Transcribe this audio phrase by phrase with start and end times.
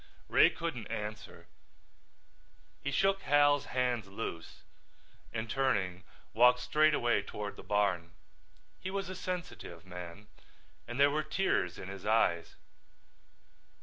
[0.27, 1.45] Ray couldn't answer.
[2.81, 4.63] He shook Hal's hands loose
[5.31, 8.13] and turning walked straight away toward the barn.
[8.79, 10.27] He was a sensitive man
[10.87, 12.55] and there were tears in his eyes.